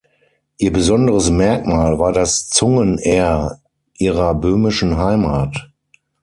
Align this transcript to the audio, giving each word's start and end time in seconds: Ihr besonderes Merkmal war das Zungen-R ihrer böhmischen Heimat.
Ihr 0.57 0.73
besonderes 0.73 1.29
Merkmal 1.29 1.99
war 1.99 2.11
das 2.11 2.49
Zungen-R 2.49 3.61
ihrer 3.93 4.33
böhmischen 4.33 4.97
Heimat. 4.97 5.69